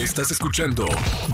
Estás 0.00 0.30
escuchando 0.30 0.86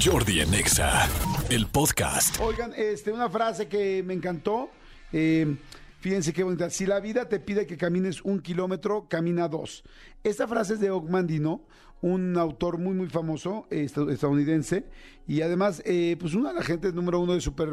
Jordi 0.03 0.41
en 0.41 0.53
Exa, 0.55 1.09
el 1.51 1.67
podcast. 1.67 2.41
Oigan, 2.41 2.73
este, 2.77 3.13
una 3.13 3.29
frase 3.31 3.69
que 3.69 4.03
me 4.03 4.15
encantó. 4.15 4.71
eh, 5.13 5.57
fíjense 6.01 6.33
qué 6.33 6.43
bonita. 6.43 6.69
Si 6.71 6.85
la 6.87 6.99
vida 7.01 7.29
te 7.29 7.39
pide 7.39 7.67
que 7.67 7.77
camines 7.77 8.23
un 8.23 8.41
kilómetro, 8.41 9.07
camina 9.09 9.49
dos. 9.49 9.85
Esta 10.25 10.49
frase 10.49 10.75
es 10.75 10.81
de 10.81 10.91
Ogmandino, 10.91 11.63
un 12.01 12.37
autor 12.37 12.79
muy, 12.79 12.95
muy 12.95 13.09
famoso 13.09 13.67
esta- 13.71 14.11
estadounidense. 14.11 14.85
Y 15.29 15.43
además, 15.43 15.83
eh, 15.85 16.17
pues 16.19 16.35
una 16.35 16.49
de 16.51 16.57
las 16.57 16.67
gentes 16.67 16.93
número 16.95 17.21
uno 17.21 17.35
de, 17.35 17.41
super, 17.41 17.69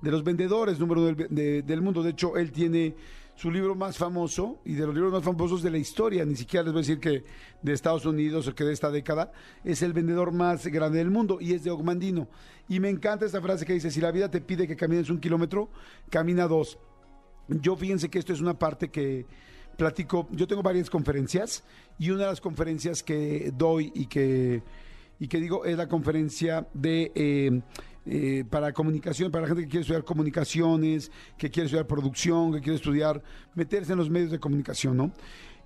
de 0.00 0.10
los 0.10 0.24
vendedores 0.24 0.78
número 0.78 1.02
uno 1.02 1.14
del, 1.14 1.26
de- 1.30 1.62
del 1.62 1.82
mundo. 1.82 2.02
De 2.02 2.10
hecho, 2.10 2.36
él 2.36 2.52
tiene 2.52 2.94
su 3.38 3.52
libro 3.52 3.76
más 3.76 3.96
famoso 3.96 4.58
y 4.64 4.74
de 4.74 4.84
los 4.84 4.92
libros 4.92 5.12
más 5.12 5.22
famosos 5.22 5.62
de 5.62 5.70
la 5.70 5.78
historia, 5.78 6.24
ni 6.24 6.34
siquiera 6.34 6.64
les 6.64 6.72
voy 6.72 6.80
a 6.80 6.82
decir 6.82 6.98
que 6.98 7.22
de 7.62 7.72
Estados 7.72 8.04
Unidos 8.04 8.48
o 8.48 8.54
que 8.54 8.64
de 8.64 8.72
esta 8.72 8.90
década, 8.90 9.30
es 9.62 9.80
el 9.82 9.92
vendedor 9.92 10.32
más 10.32 10.66
grande 10.66 10.98
del 10.98 11.12
mundo 11.12 11.38
y 11.40 11.52
es 11.52 11.62
de 11.62 11.70
Ogmandino. 11.70 12.26
Y 12.68 12.80
me 12.80 12.88
encanta 12.88 13.26
esta 13.26 13.40
frase 13.40 13.64
que 13.64 13.74
dice, 13.74 13.92
si 13.92 14.00
la 14.00 14.10
vida 14.10 14.28
te 14.28 14.40
pide 14.40 14.66
que 14.66 14.74
camines 14.74 15.08
un 15.08 15.20
kilómetro, 15.20 15.70
camina 16.10 16.48
dos. 16.48 16.80
Yo 17.46 17.76
fíjense 17.76 18.08
que 18.08 18.18
esto 18.18 18.32
es 18.32 18.40
una 18.40 18.58
parte 18.58 18.90
que 18.90 19.24
platico, 19.76 20.26
yo 20.32 20.48
tengo 20.48 20.64
varias 20.64 20.90
conferencias 20.90 21.62
y 21.96 22.10
una 22.10 22.22
de 22.22 22.30
las 22.30 22.40
conferencias 22.40 23.04
que 23.04 23.52
doy 23.56 23.92
y 23.94 24.06
que, 24.06 24.64
y 25.20 25.28
que 25.28 25.38
digo 25.38 25.64
es 25.64 25.76
la 25.76 25.88
conferencia 25.88 26.66
de... 26.74 27.12
eh, 27.14 27.62
eh, 28.10 28.44
para 28.48 28.72
comunicación, 28.72 29.30
para 29.30 29.42
la 29.42 29.48
gente 29.48 29.64
que 29.64 29.68
quiere 29.68 29.82
estudiar 29.82 30.02
comunicaciones, 30.02 31.12
que 31.36 31.50
quiere 31.50 31.66
estudiar 31.66 31.86
producción, 31.86 32.54
que 32.54 32.60
quiere 32.62 32.76
estudiar, 32.76 33.22
meterse 33.54 33.92
en 33.92 33.98
los 33.98 34.08
medios 34.08 34.30
de 34.30 34.40
comunicación, 34.40 34.96
¿no? 34.96 35.12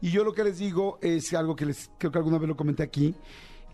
Y 0.00 0.10
yo 0.10 0.24
lo 0.24 0.32
que 0.32 0.42
les 0.42 0.58
digo 0.58 0.98
es 1.00 1.32
algo 1.34 1.54
que 1.54 1.66
les 1.66 1.88
creo 1.98 2.10
que 2.10 2.18
alguna 2.18 2.38
vez 2.38 2.48
lo 2.48 2.56
comenté 2.56 2.82
aquí, 2.82 3.14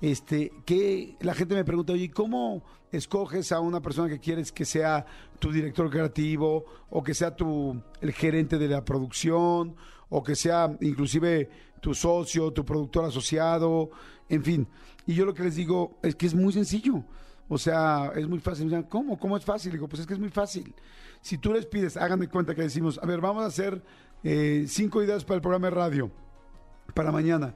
este, 0.02 0.52
que 0.66 1.16
la 1.20 1.34
gente 1.34 1.54
me 1.54 1.64
pregunta, 1.64 1.94
oye, 1.94 2.10
¿cómo 2.10 2.62
escoges 2.92 3.52
a 3.52 3.60
una 3.60 3.80
persona 3.80 4.06
que 4.10 4.18
quieres 4.18 4.52
que 4.52 4.66
sea 4.66 5.06
tu 5.38 5.50
director 5.50 5.88
creativo 5.88 6.66
o 6.90 7.02
que 7.02 7.14
sea 7.14 7.34
tu 7.34 7.82
el 8.02 8.12
gerente 8.12 8.58
de 8.58 8.68
la 8.68 8.84
producción 8.84 9.76
o 10.10 10.22
que 10.22 10.36
sea 10.36 10.76
inclusive 10.82 11.48
tu 11.80 11.94
socio, 11.94 12.52
tu 12.52 12.66
productor 12.66 13.06
asociado, 13.06 13.88
en 14.28 14.44
fin? 14.44 14.68
Y 15.06 15.14
yo 15.14 15.24
lo 15.24 15.32
que 15.32 15.44
les 15.44 15.56
digo 15.56 15.98
es 16.02 16.14
que 16.14 16.26
es 16.26 16.34
muy 16.34 16.52
sencillo. 16.52 17.02
O 17.48 17.58
sea, 17.58 18.12
es 18.14 18.28
muy 18.28 18.38
fácil. 18.40 18.66
Me 18.66 18.76
dicen, 18.76 18.88
¿Cómo? 18.88 19.18
¿Cómo 19.18 19.36
es 19.36 19.44
fácil? 19.44 19.72
Digo, 19.72 19.88
pues 19.88 20.00
es 20.00 20.06
que 20.06 20.14
es 20.14 20.20
muy 20.20 20.30
fácil. 20.30 20.74
Si 21.20 21.38
tú 21.38 21.52
les 21.52 21.66
pides, 21.66 21.96
háganme 21.96 22.28
cuenta 22.28 22.54
que 22.54 22.62
decimos, 22.62 23.00
a 23.02 23.06
ver, 23.06 23.20
vamos 23.20 23.42
a 23.42 23.46
hacer 23.46 23.82
eh, 24.22 24.66
cinco 24.68 25.02
ideas 25.02 25.24
para 25.24 25.36
el 25.36 25.42
programa 25.42 25.68
de 25.68 25.74
radio 25.74 26.10
para 26.94 27.12
mañana. 27.12 27.54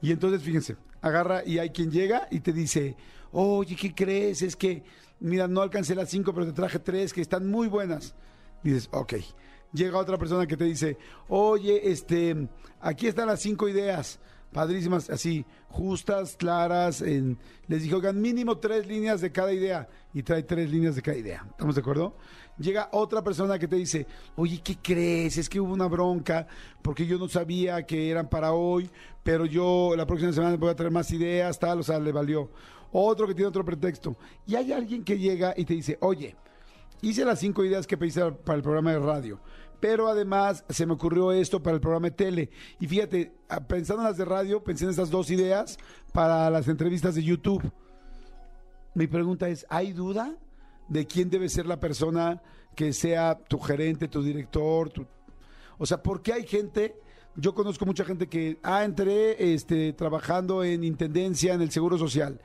Y 0.00 0.12
entonces, 0.12 0.42
fíjense, 0.42 0.76
agarra 1.00 1.44
y 1.44 1.58
hay 1.58 1.70
quien 1.70 1.90
llega 1.90 2.28
y 2.30 2.40
te 2.40 2.52
dice, 2.52 2.96
oye, 3.32 3.76
¿qué 3.76 3.94
crees? 3.94 4.42
Es 4.42 4.56
que, 4.56 4.82
mira, 5.20 5.48
no 5.48 5.62
alcancé 5.62 5.94
las 5.94 6.10
cinco, 6.10 6.32
pero 6.32 6.46
te 6.46 6.52
traje 6.52 6.78
tres 6.78 7.12
que 7.12 7.20
están 7.20 7.50
muy 7.50 7.68
buenas. 7.68 8.14
Dices, 8.62 8.88
ok. 8.92 9.14
Llega 9.72 9.98
otra 9.98 10.16
persona 10.16 10.46
que 10.46 10.56
te 10.56 10.64
dice, 10.64 10.96
oye, 11.28 11.90
este, 11.90 12.48
aquí 12.80 13.06
están 13.08 13.26
las 13.26 13.40
cinco 13.40 13.68
ideas, 13.68 14.18
padrísimas, 14.52 15.10
así, 15.10 15.44
justas, 15.68 16.36
claras. 16.36 17.02
En... 17.02 17.38
Les 17.66 17.82
dije, 17.82 17.94
oigan, 17.94 18.20
mínimo 18.20 18.58
tres 18.58 18.86
líneas 18.86 19.20
de 19.20 19.32
cada 19.32 19.52
idea. 19.52 19.88
Y 20.14 20.22
trae 20.22 20.42
tres 20.42 20.70
líneas 20.70 20.96
de 20.96 21.02
cada 21.02 21.16
idea. 21.16 21.46
¿Estamos 21.50 21.74
de 21.74 21.80
acuerdo? 21.80 22.16
Llega 22.58 22.88
otra 22.92 23.22
persona 23.22 23.58
que 23.58 23.68
te 23.68 23.76
dice, 23.76 24.06
oye, 24.34 24.62
¿qué 24.64 24.78
crees? 24.82 25.36
Es 25.36 25.48
que 25.48 25.60
hubo 25.60 25.74
una 25.74 25.86
bronca 25.88 26.46
porque 26.80 27.06
yo 27.06 27.18
no 27.18 27.28
sabía 27.28 27.84
que 27.84 28.10
eran 28.10 28.30
para 28.30 28.52
hoy, 28.52 28.88
pero 29.22 29.44
yo 29.44 29.92
la 29.94 30.06
próxima 30.06 30.32
semana 30.32 30.56
voy 30.56 30.70
a 30.70 30.74
traer 30.74 30.90
más 30.90 31.10
ideas, 31.10 31.58
tal, 31.58 31.80
o 31.80 31.82
sea, 31.82 31.98
le 31.98 32.12
valió. 32.12 32.50
Otro 32.92 33.26
que 33.26 33.34
tiene 33.34 33.48
otro 33.48 33.64
pretexto. 33.64 34.16
Y 34.46 34.54
hay 34.54 34.72
alguien 34.72 35.04
que 35.04 35.18
llega 35.18 35.52
y 35.54 35.66
te 35.66 35.74
dice, 35.74 35.98
oye, 36.00 36.34
hice 37.02 37.26
las 37.26 37.40
cinco 37.40 37.62
ideas 37.62 37.86
que 37.86 37.98
pediste 37.98 38.22
para 38.32 38.56
el 38.56 38.62
programa 38.62 38.92
de 38.92 39.00
radio, 39.00 39.38
pero 39.80 40.08
además 40.08 40.64
se 40.68 40.86
me 40.86 40.94
ocurrió 40.94 41.32
esto 41.32 41.62
para 41.62 41.74
el 41.74 41.80
programa 41.80 42.10
tele. 42.10 42.50
Y 42.80 42.86
fíjate, 42.86 43.32
ah, 43.48 43.60
pensando 43.60 44.02
en 44.02 44.08
las 44.08 44.16
de 44.16 44.24
radio, 44.24 44.62
pensé 44.62 44.84
en 44.84 44.90
estas 44.90 45.10
dos 45.10 45.30
ideas 45.30 45.78
para 46.12 46.48
las 46.50 46.68
entrevistas 46.68 47.14
de 47.14 47.22
YouTube. 47.22 47.62
Mi 48.94 49.06
pregunta 49.06 49.48
es, 49.48 49.66
¿hay 49.68 49.92
duda 49.92 50.34
de 50.88 51.06
quién 51.06 51.28
debe 51.28 51.48
ser 51.48 51.66
la 51.66 51.80
persona 51.80 52.42
que 52.74 52.92
sea 52.92 53.38
tu 53.38 53.58
gerente, 53.58 54.08
tu 54.08 54.22
director? 54.22 54.90
O 55.78 55.86
sea, 55.86 56.02
¿por 56.02 56.22
qué 56.22 56.32
hay 56.32 56.46
gente? 56.46 56.96
Yo 57.34 57.54
conozco 57.54 57.84
mucha 57.84 58.04
gente 58.04 58.28
que, 58.28 58.58
ah, 58.62 58.84
entré 58.84 59.52
este, 59.52 59.92
trabajando 59.92 60.64
en 60.64 60.84
Intendencia, 60.84 61.52
en 61.52 61.60
el 61.60 61.70
Seguro 61.70 61.98
Social, 61.98 62.40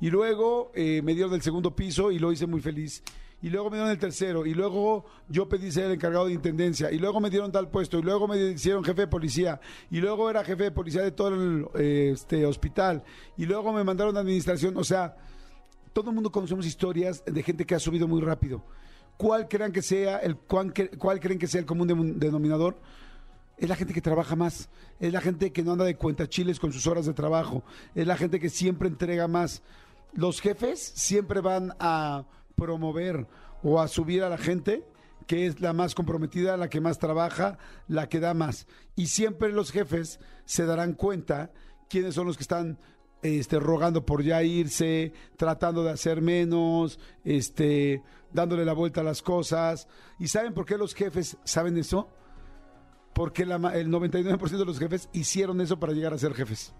y 0.00 0.10
luego 0.10 0.72
eh, 0.74 1.00
me 1.02 1.14
dieron 1.14 1.32
el 1.34 1.42
segundo 1.42 1.74
piso 1.74 2.10
y 2.10 2.18
lo 2.18 2.32
hice 2.32 2.46
muy 2.46 2.60
feliz. 2.60 3.02
Y 3.42 3.50
luego 3.50 3.68
me 3.68 3.76
dieron 3.76 3.92
el 3.92 3.98
tercero, 3.98 4.46
y 4.46 4.54
luego 4.54 5.04
yo 5.28 5.46
pedí 5.46 5.70
ser 5.70 5.84
el 5.84 5.92
encargado 5.92 6.26
de 6.26 6.32
intendencia, 6.32 6.90
y 6.90 6.98
luego 6.98 7.20
me 7.20 7.28
dieron 7.28 7.52
tal 7.52 7.68
puesto, 7.68 7.98
y 7.98 8.02
luego 8.02 8.26
me 8.26 8.38
hicieron 8.38 8.82
jefe 8.82 9.02
de 9.02 9.06
policía, 9.06 9.60
y 9.90 9.98
luego 9.98 10.30
era 10.30 10.42
jefe 10.42 10.64
de 10.64 10.70
policía 10.70 11.02
de 11.02 11.12
todo 11.12 11.28
el 11.28 11.66
eh, 11.74 12.10
este, 12.14 12.46
hospital, 12.46 13.04
y 13.36 13.44
luego 13.44 13.74
me 13.74 13.84
mandaron 13.84 14.16
a 14.16 14.20
administración. 14.20 14.76
O 14.78 14.84
sea, 14.84 15.16
todo 15.92 16.10
el 16.10 16.14
mundo 16.14 16.32
conocemos 16.32 16.66
historias 16.66 17.22
de 17.26 17.42
gente 17.42 17.66
que 17.66 17.74
ha 17.74 17.78
subido 17.78 18.08
muy 18.08 18.22
rápido. 18.22 18.64
¿Cuál 19.16 19.48
crean 19.48 19.72
que 19.72 19.82
sea 19.82 20.18
el 20.18 20.36
cuál 20.36 21.20
creen 21.20 21.38
que 21.38 21.46
sea 21.46 21.60
el 21.60 21.66
común 21.66 22.18
denominador? 22.18 22.78
Es 23.56 23.68
la 23.68 23.76
gente 23.76 23.94
que 23.94 24.02
trabaja 24.02 24.36
más, 24.36 24.68
es 25.00 25.12
la 25.12 25.20
gente 25.20 25.52
que 25.52 25.62
no 25.62 25.72
anda 25.72 25.84
de 25.84 25.96
cuentachiles 25.96 26.60
con 26.60 26.72
sus 26.72 26.86
horas 26.86 27.06
de 27.06 27.14
trabajo, 27.14 27.64
es 27.94 28.06
la 28.06 28.16
gente 28.16 28.38
que 28.40 28.50
siempre 28.50 28.88
entrega 28.88 29.28
más. 29.28 29.62
Los 30.12 30.40
jefes 30.40 30.80
siempre 30.94 31.40
van 31.40 31.74
a 31.78 32.24
promover 32.56 33.26
o 33.62 33.80
a 33.80 33.88
subir 33.88 34.22
a 34.22 34.28
la 34.28 34.38
gente 34.38 34.84
que 35.26 35.46
es 35.46 35.60
la 35.60 35.72
más 35.72 35.94
comprometida, 35.94 36.56
la 36.56 36.68
que 36.68 36.80
más 36.80 36.98
trabaja, 36.98 37.58
la 37.88 38.08
que 38.08 38.20
da 38.20 38.32
más. 38.32 38.66
Y 38.94 39.08
siempre 39.08 39.52
los 39.52 39.72
jefes 39.72 40.20
se 40.44 40.66
darán 40.66 40.94
cuenta 40.94 41.50
quiénes 41.88 42.14
son 42.14 42.26
los 42.26 42.36
que 42.36 42.44
están 42.44 42.78
este, 43.22 43.58
rogando 43.58 44.06
por 44.06 44.22
ya 44.22 44.42
irse, 44.42 45.12
tratando 45.36 45.82
de 45.82 45.90
hacer 45.90 46.22
menos, 46.22 46.98
este, 47.24 48.02
dándole 48.32 48.64
la 48.64 48.72
vuelta 48.72 49.00
a 49.00 49.04
las 49.04 49.22
cosas. 49.22 49.88
¿Y 50.18 50.28
saben 50.28 50.54
por 50.54 50.64
qué 50.64 50.78
los 50.78 50.94
jefes 50.94 51.36
saben 51.44 51.76
eso? 51.76 52.08
Porque 53.12 53.42
el 53.42 53.50
99% 53.50 54.58
de 54.58 54.64
los 54.64 54.78
jefes 54.78 55.08
hicieron 55.12 55.60
eso 55.60 55.80
para 55.80 55.92
llegar 55.92 56.12
a 56.12 56.18
ser 56.18 56.34
jefes. 56.34 56.74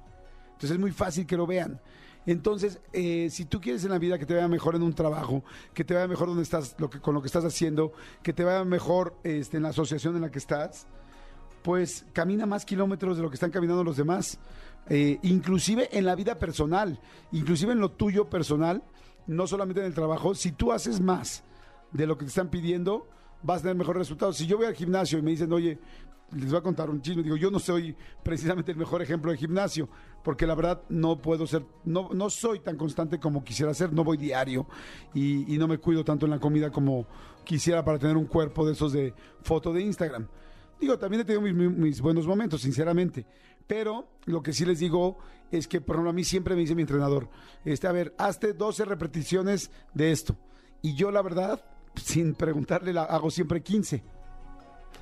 Entonces 0.46 0.72
es 0.72 0.78
muy 0.78 0.92
fácil 0.92 1.26
que 1.26 1.36
lo 1.36 1.46
vean. 1.46 1.80
Entonces, 2.26 2.80
eh, 2.92 3.28
si 3.30 3.44
tú 3.44 3.60
quieres 3.60 3.84
en 3.84 3.90
la 3.90 3.98
vida 3.98 4.18
que 4.18 4.26
te 4.26 4.34
vaya 4.34 4.48
mejor 4.48 4.74
en 4.74 4.82
un 4.82 4.92
trabajo, 4.92 5.44
que 5.72 5.84
te 5.84 5.94
vaya 5.94 6.08
mejor 6.08 6.28
donde 6.28 6.42
estás, 6.42 6.74
lo 6.78 6.90
que, 6.90 7.00
con 7.00 7.14
lo 7.14 7.22
que 7.22 7.26
estás 7.26 7.44
haciendo, 7.44 7.92
que 8.22 8.32
te 8.32 8.44
vaya 8.44 8.64
mejor 8.64 9.16
este, 9.22 9.56
en 9.56 9.62
la 9.62 9.70
asociación 9.70 10.16
en 10.16 10.22
la 10.22 10.30
que 10.30 10.38
estás, 10.38 10.86
pues 11.62 12.04
camina 12.12 12.44
más 12.46 12.64
kilómetros 12.64 13.16
de 13.16 13.22
lo 13.22 13.30
que 13.30 13.34
están 13.34 13.50
caminando 13.50 13.84
los 13.84 13.96
demás. 13.96 14.38
Eh, 14.88 15.18
inclusive 15.22 15.88
en 15.96 16.04
la 16.04 16.14
vida 16.14 16.36
personal, 16.38 17.00
inclusive 17.32 17.72
en 17.72 17.80
lo 17.80 17.90
tuyo 17.90 18.28
personal, 18.28 18.82
no 19.26 19.46
solamente 19.46 19.80
en 19.80 19.86
el 19.86 19.94
trabajo, 19.94 20.34
si 20.34 20.52
tú 20.52 20.72
haces 20.72 21.00
más 21.00 21.44
de 21.92 22.06
lo 22.06 22.16
que 22.18 22.24
te 22.24 22.28
están 22.28 22.50
pidiendo, 22.50 23.08
vas 23.42 23.60
a 23.60 23.62
tener 23.62 23.76
mejores 23.76 24.00
resultados. 24.00 24.36
Si 24.36 24.46
yo 24.46 24.56
voy 24.56 24.66
al 24.66 24.74
gimnasio 24.74 25.18
y 25.18 25.22
me 25.22 25.30
dicen, 25.30 25.52
oye, 25.52 25.78
les 26.32 26.50
voy 26.50 26.58
a 26.58 26.62
contar 26.62 26.90
un 26.90 27.00
chisme, 27.00 27.22
digo, 27.22 27.36
yo 27.36 27.50
no 27.50 27.58
soy 27.58 27.94
precisamente 28.22 28.72
el 28.72 28.78
mejor 28.78 29.00
ejemplo 29.00 29.30
de 29.30 29.38
gimnasio, 29.38 29.88
porque 30.24 30.46
la 30.46 30.54
verdad 30.54 30.82
no 30.88 31.20
puedo 31.20 31.46
ser, 31.46 31.64
no, 31.84 32.10
no 32.12 32.30
soy 32.30 32.60
tan 32.60 32.76
constante 32.76 33.20
como 33.20 33.44
quisiera 33.44 33.72
ser, 33.74 33.92
no 33.92 34.02
voy 34.02 34.16
diario 34.16 34.66
y, 35.14 35.56
no 35.56 35.68
me 35.68 35.78
cuido 35.78 36.04
tanto 36.04 36.26
en 36.26 36.30
la 36.32 36.40
comida 36.40 36.70
como 36.70 37.06
quisiera 37.44 37.84
para 37.84 37.98
tener 37.98 38.16
un 38.16 38.26
cuerpo 38.26 38.66
de 38.66 38.72
esos 38.72 38.92
de 38.92 39.14
foto 39.42 39.72
de 39.72 39.82
Instagram. 39.82 40.26
Digo, 40.80 40.98
también 40.98 41.22
he 41.22 41.24
tenido 41.24 41.42
mis, 41.42 42.00
buenos 42.00 42.26
momentos, 42.26 42.60
sinceramente. 42.60 43.24
Pero 43.66 44.06
lo 44.26 44.42
que 44.42 44.52
sí 44.52 44.66
les 44.66 44.78
digo 44.78 45.16
es 45.50 45.66
que, 45.66 45.80
por 45.80 45.96
ejemplo, 45.96 46.10
a 46.10 46.12
mí 46.12 46.24
siempre 46.24 46.54
me 46.54 46.60
dice 46.60 46.74
mi 46.74 46.82
entrenador, 46.82 47.30
este, 47.64 47.86
a 47.86 47.92
ver, 47.92 48.14
hazte 48.18 48.52
12 48.52 48.84
repeticiones 48.84 49.70
de 49.94 50.12
esto. 50.12 50.36
Y 50.82 50.94
yo, 50.94 51.10
la 51.10 51.22
verdad, 51.22 51.64
sin 51.94 52.34
preguntarle, 52.34 52.96
hago 52.98 53.30
siempre 53.30 53.62
15. 53.62 54.02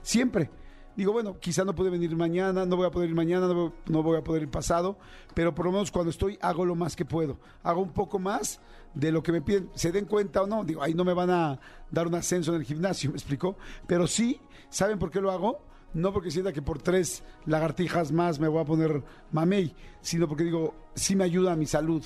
Siempre. 0.02 0.50
Digo, 0.96 1.12
bueno, 1.12 1.38
quizá 1.40 1.64
no 1.64 1.74
puede 1.74 1.90
venir 1.90 2.14
mañana, 2.14 2.64
no 2.64 2.76
voy 2.76 2.86
a 2.86 2.90
poder 2.90 3.08
ir 3.08 3.16
mañana, 3.16 3.48
no 3.48 3.72
no 3.86 4.02
voy 4.02 4.16
a 4.16 4.22
poder 4.22 4.42
ir 4.42 4.50
pasado, 4.50 4.96
pero 5.34 5.54
por 5.54 5.66
lo 5.66 5.72
menos 5.72 5.90
cuando 5.90 6.10
estoy 6.10 6.38
hago 6.40 6.64
lo 6.64 6.76
más 6.76 6.94
que 6.94 7.04
puedo. 7.04 7.38
Hago 7.62 7.80
un 7.80 7.92
poco 7.92 8.18
más 8.18 8.60
de 8.94 9.10
lo 9.10 9.22
que 9.22 9.32
me 9.32 9.42
piden, 9.42 9.70
se 9.74 9.90
den 9.90 10.04
cuenta 10.04 10.42
o 10.42 10.46
no. 10.46 10.64
Digo, 10.64 10.82
ahí 10.82 10.94
no 10.94 11.04
me 11.04 11.12
van 11.12 11.30
a 11.30 11.58
dar 11.90 12.06
un 12.06 12.14
ascenso 12.14 12.54
en 12.54 12.60
el 12.60 12.66
gimnasio, 12.66 13.10
¿me 13.12 13.16
explicó? 13.16 13.56
Pero 13.86 14.06
sí, 14.06 14.40
¿saben 14.70 14.98
por 14.98 15.10
qué 15.10 15.20
lo 15.20 15.30
hago? 15.32 15.60
No 15.94 16.12
porque 16.12 16.30
sienta 16.30 16.52
que 16.52 16.62
por 16.62 16.80
tres 16.80 17.22
lagartijas 17.46 18.10
más 18.12 18.38
me 18.38 18.48
voy 18.48 18.60
a 18.60 18.64
poner 18.64 19.02
mamey, 19.32 19.74
sino 20.00 20.28
porque 20.28 20.44
digo, 20.44 20.74
sí 20.94 21.16
me 21.16 21.24
ayuda 21.24 21.52
a 21.52 21.56
mi 21.56 21.66
salud. 21.66 22.04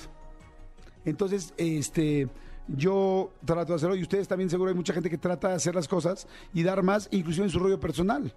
Entonces, 1.05 1.53
este, 1.57 2.27
yo 2.67 3.31
trato 3.45 3.73
de 3.73 3.77
hacerlo 3.77 3.95
y 3.95 4.03
ustedes 4.03 4.27
también 4.27 4.49
seguro 4.49 4.69
hay 4.69 4.75
mucha 4.75 4.93
gente 4.93 5.09
que 5.09 5.17
trata 5.17 5.49
de 5.49 5.55
hacer 5.55 5.73
las 5.73 5.87
cosas 5.87 6.27
y 6.53 6.61
dar 6.63 6.83
más, 6.83 7.07
inclusive 7.11 7.45
en 7.45 7.51
su 7.51 7.59
rollo 7.59 7.79
personal. 7.79 8.33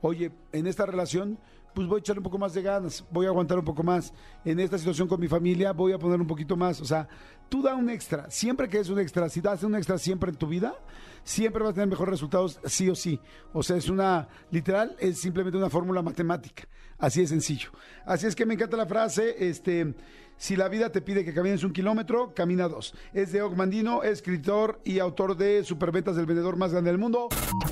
Oye, 0.00 0.32
en 0.52 0.66
esta 0.66 0.86
relación 0.86 1.38
pues 1.76 1.86
voy 1.86 1.98
a 1.98 2.00
echarle 2.00 2.20
un 2.20 2.24
poco 2.24 2.38
más 2.38 2.54
de 2.54 2.62
ganas, 2.62 3.04
voy 3.10 3.26
a 3.26 3.28
aguantar 3.28 3.58
un 3.58 3.64
poco 3.66 3.82
más. 3.82 4.14
En 4.46 4.58
esta 4.58 4.78
situación 4.78 5.06
con 5.06 5.20
mi 5.20 5.28
familia 5.28 5.72
voy 5.72 5.92
a 5.92 5.98
poner 5.98 6.18
un 6.18 6.26
poquito 6.26 6.56
más. 6.56 6.80
O 6.80 6.86
sea, 6.86 7.06
tú 7.50 7.60
da 7.60 7.74
un 7.74 7.90
extra. 7.90 8.30
Siempre 8.30 8.66
que 8.66 8.78
es 8.78 8.88
un 8.88 8.98
extra, 8.98 9.28
si 9.28 9.42
das 9.42 9.62
un 9.62 9.74
extra 9.74 9.98
siempre 9.98 10.30
en 10.30 10.38
tu 10.38 10.46
vida, 10.46 10.74
siempre 11.22 11.62
vas 11.62 11.72
a 11.72 11.74
tener 11.74 11.90
mejores 11.90 12.12
resultados 12.12 12.58
sí 12.64 12.88
o 12.88 12.94
sí. 12.94 13.20
O 13.52 13.62
sea, 13.62 13.76
es 13.76 13.90
una, 13.90 14.26
literal, 14.50 14.96
es 14.98 15.20
simplemente 15.20 15.58
una 15.58 15.68
fórmula 15.68 16.00
matemática. 16.00 16.66
Así 16.96 17.20
de 17.20 17.26
sencillo. 17.26 17.68
Así 18.06 18.26
es 18.26 18.34
que 18.34 18.46
me 18.46 18.54
encanta 18.54 18.78
la 18.78 18.86
frase, 18.86 19.36
este, 19.46 19.94
si 20.38 20.56
la 20.56 20.68
vida 20.68 20.90
te 20.90 21.00
pide 21.00 21.24
que 21.24 21.32
camines 21.32 21.64
un 21.64 21.72
kilómetro, 21.72 22.34
camina 22.34 22.68
dos. 22.68 22.94
Es 23.12 23.32
de 23.32 23.42
Ogmandino, 23.42 24.02
escritor 24.02 24.80
y 24.84 24.98
autor 24.98 25.36
de 25.36 25.64
Superventas 25.64 26.16
del 26.16 26.26
vendedor 26.26 26.56
más 26.56 26.72
grande 26.72 26.90
del 26.90 26.98
mundo. 26.98 27.28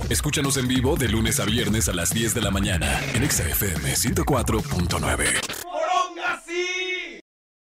Escúchanos 0.08 0.56
en 0.56 0.68
vivo 0.68 0.96
de 0.96 1.08
lunes 1.08 1.40
a 1.40 1.44
viernes 1.44 1.88
a 1.88 1.92
las 1.92 2.10
10 2.10 2.34
de 2.34 2.40
la 2.40 2.50
mañana 2.50 3.00
en 3.14 3.28
XFM 3.30 3.94
104.9. 3.94 5.24
¡Moronga 5.24 5.40
sí! 5.40 5.73